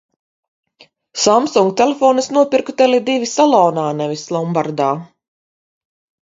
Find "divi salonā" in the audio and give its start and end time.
3.11-3.85